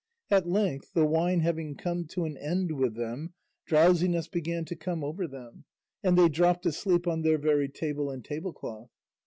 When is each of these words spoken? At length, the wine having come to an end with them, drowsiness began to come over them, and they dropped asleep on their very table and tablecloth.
At 0.31 0.49
length, 0.49 0.93
the 0.93 1.05
wine 1.05 1.41
having 1.41 1.75
come 1.75 2.05
to 2.07 2.25
an 2.25 2.35
end 2.35 2.71
with 2.71 2.95
them, 2.95 3.35
drowsiness 3.67 4.27
began 4.27 4.65
to 4.65 4.75
come 4.75 5.03
over 5.03 5.27
them, 5.27 5.65
and 6.01 6.17
they 6.17 6.27
dropped 6.27 6.65
asleep 6.65 7.05
on 7.05 7.21
their 7.21 7.37
very 7.37 7.69
table 7.69 8.09
and 8.09 8.25
tablecloth. 8.25 8.89